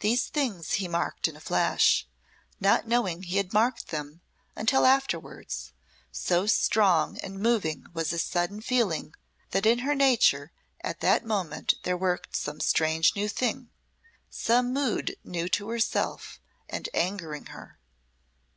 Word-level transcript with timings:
These 0.00 0.26
things 0.30 0.72
he 0.82 0.88
marked 0.88 1.28
in 1.28 1.36
a 1.36 1.40
flash, 1.40 2.08
not 2.58 2.88
knowing 2.88 3.22
he 3.22 3.36
had 3.36 3.52
marked 3.52 3.86
them 3.90 4.20
until 4.56 4.84
afterwards, 4.84 5.72
so 6.10 6.46
strong 6.48 7.18
and 7.20 7.38
moving 7.38 7.86
was 7.94 8.10
his 8.10 8.24
sudden 8.24 8.60
feeling 8.60 9.14
that 9.50 9.64
in 9.64 9.78
her 9.86 9.94
nature 9.94 10.50
at 10.80 10.98
that 11.02 11.24
moment 11.24 11.74
there 11.84 11.96
worked 11.96 12.34
some 12.34 12.58
strange 12.58 13.14
new 13.14 13.28
thing 13.28 13.70
some 14.28 14.72
mood 14.72 15.16
new 15.22 15.48
to 15.50 15.68
herself 15.68 16.40
and 16.68 16.88
angering 16.92 17.46
her. 17.46 17.78